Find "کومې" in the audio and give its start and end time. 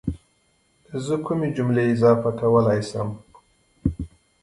1.25-1.49